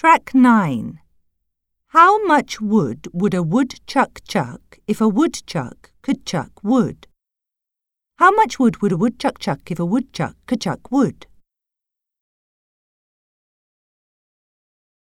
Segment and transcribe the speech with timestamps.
[0.00, 0.98] Track 9.
[1.88, 7.06] How much wood would a woodchuck chuck if a woodchuck could chuck wood?
[8.16, 11.26] How much wood would a woodchuck chuck if a woodchuck could chuck wood?